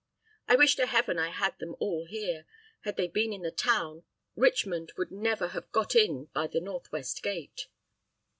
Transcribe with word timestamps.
I 0.47 0.55
wish 0.55 0.77
to 0.77 0.87
Heaven 0.87 1.19
I 1.19 1.29
had 1.29 1.59
them 1.59 1.75
all 1.77 2.05
here. 2.07 2.47
Had 2.85 2.97
they 2.97 3.07
been 3.07 3.31
in 3.31 3.43
the 3.43 3.51
town, 3.51 4.03
Richmond 4.35 4.91
would 4.97 5.11
never 5.11 5.49
have 5.49 5.71
got 5.71 5.95
in 5.95 6.25
by 6.33 6.47
the 6.47 6.59
northwest 6.59 7.21
gate." 7.21 7.67